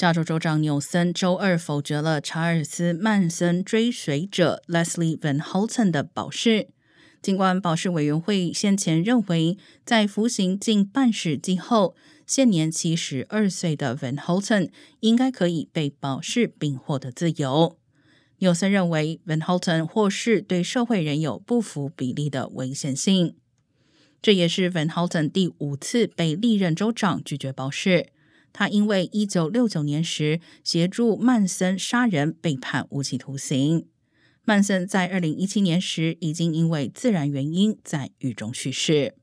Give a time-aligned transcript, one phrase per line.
[0.00, 6.68] 加州州长纽森周二否决了查尔斯·曼森追随者 Leslie Van Houten 的保释，
[7.20, 11.94] 尽管保释委员会先前认为，在服刑近半世纪后，
[12.26, 17.76] 现年七十二岁的 Van Houten 应该可以被保释并获得自由。
[18.38, 23.36] 纽森认为，Van Houten 或是对社会仍有不符比例的危险性。
[24.22, 28.06] 这也是 Van Houten 第五次被历任州长拒绝保释。
[28.52, 33.86] 他因为一九六九年时协助曼森杀人被判无期徒刑。
[34.44, 39.19] 曼森在二零一七年时已经因为自然原因在狱中去世。